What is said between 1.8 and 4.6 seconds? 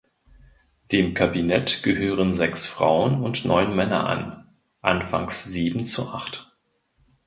gehören sechs Frauen und neun Männer an